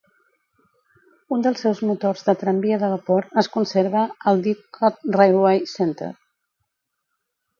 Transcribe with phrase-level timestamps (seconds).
[1.35, 6.09] Un dels seus motors de tramvia de vapor es conserva al Didcot Railway Centre.